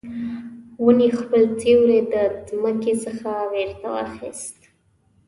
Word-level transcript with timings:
ونې 0.83 1.09
خپل 1.19 1.43
سیوری 1.59 1.99
د 2.13 2.15
مځکې 2.61 2.93
څخه 3.05 3.29
بیرته 3.51 3.85
واخیست 3.93 4.59